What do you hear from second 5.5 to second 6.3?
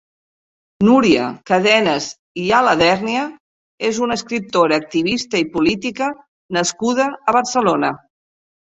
política